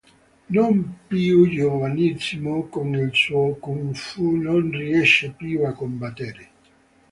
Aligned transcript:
Non 0.49 0.97
più 1.05 1.47
giovanissimo, 1.47 2.65
con 2.69 2.95
il 2.95 3.13
suo 3.13 3.53
Kung 3.59 3.93
Fu 3.93 4.31
non 4.35 4.71
riesce 4.71 5.29
più 5.29 5.63
a 5.63 5.73
combattere. 5.73 6.49